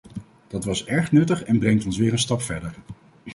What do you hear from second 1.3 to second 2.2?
en brengt ons weer een